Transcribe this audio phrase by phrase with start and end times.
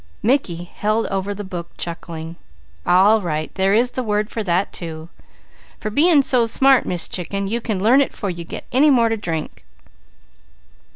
[0.23, 2.35] Mickey held over the book chuckling.
[2.87, 3.53] "All right!
[3.53, 5.09] There is the word for that, too.
[5.79, 9.09] For being so smart, Miss Chicken, you can learn it 'fore you get any more
[9.09, 9.63] to drink.